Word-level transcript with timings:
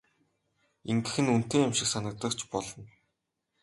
Ингэх 0.91 1.15
нь 1.23 1.31
үнэтэй 1.35 1.61
юм 1.65 1.71
шиг 1.77 1.87
санагдаж 1.91 2.37
болно. 2.51 2.83